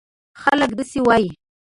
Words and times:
خلک 0.41 0.71
داسې 0.77 0.99
وایي: 1.07 1.29